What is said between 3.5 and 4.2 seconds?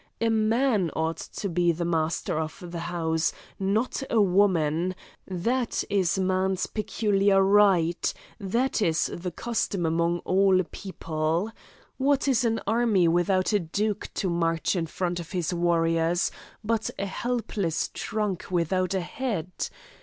not a